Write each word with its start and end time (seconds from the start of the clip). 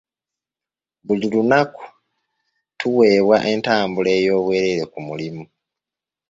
Buli 1.05 1.25
lunaku 1.33 1.83
tuweebwa 2.79 3.37
entambula 3.53 4.09
ey'obwereere 4.19 4.83
ku 4.91 4.99
mulimu. 5.07 5.43